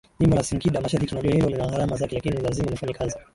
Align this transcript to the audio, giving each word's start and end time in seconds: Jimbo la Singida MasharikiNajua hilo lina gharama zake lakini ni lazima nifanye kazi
Jimbo 0.19 0.35
la 0.35 0.43
Singida 0.43 0.81
MasharikiNajua 0.81 1.31
hilo 1.31 1.49
lina 1.49 1.67
gharama 1.67 1.95
zake 1.97 2.15
lakini 2.15 2.37
ni 2.37 2.43
lazima 2.43 2.71
nifanye 2.71 2.93
kazi 2.93 3.15